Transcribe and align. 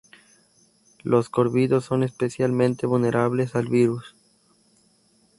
Los 1.03 1.29
córvidos 1.29 1.85
son 1.85 2.01
especialmente 2.01 2.87
vulnerables 2.87 3.55
al 3.55 3.67
virus. 3.67 4.15